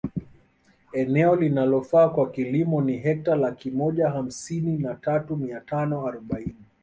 [0.91, 6.65] Eneo linalofaa kwa kilimo ni hekta laki moja hamsini na tatu mia tano arobaini